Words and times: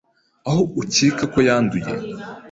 aho 0.47 0.61
ukeka 0.81 1.23
ko 1.33 1.39
yanduye 1.47 1.91